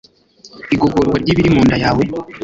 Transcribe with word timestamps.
Igogorwa 0.73 1.15
ryibiri 1.21 1.53
munda 1.55 1.75
yawe 1.83 2.03